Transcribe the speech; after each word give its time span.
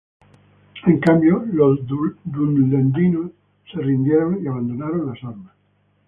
En 0.87 0.99
cambio, 0.99 1.45
los 1.53 1.85
dunlendinos 1.85 3.29
se 3.71 3.79
rindieron 3.81 4.43
y 4.43 4.47
abandonaron 4.47 5.05
las 5.05 5.23
armas. 5.23 5.53